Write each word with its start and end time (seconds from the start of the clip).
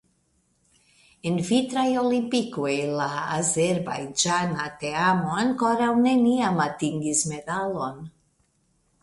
En 1.31 1.35
Vintraj 1.49 1.83
Olimpikoj 2.03 2.71
la 3.01 3.09
azerbajĝana 3.35 4.67
teamo 4.85 5.37
ankoraŭ 5.43 5.93
neniam 6.09 6.61
atingis 6.67 7.25
medalon. 7.35 8.03